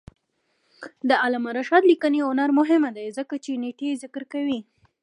د 1.09 1.11
علامه 1.23 1.51
رشاد 1.57 1.83
لیکنی 1.91 2.19
هنر 2.27 2.49
مهم 2.59 2.83
دی 2.97 3.07
ځکه 3.17 3.35
چې 3.43 3.51
نېټې 3.63 3.89
ذکر 4.03 4.23
کوي. 4.33 4.59